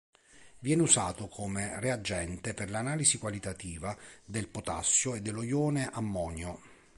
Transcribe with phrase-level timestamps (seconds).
[0.57, 6.59] Viene usato come reagente per l'analisi qualitativa del potassio e dello ione ammonio.